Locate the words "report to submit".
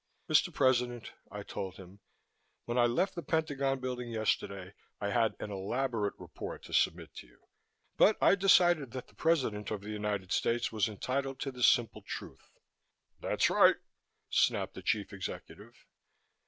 6.17-7.13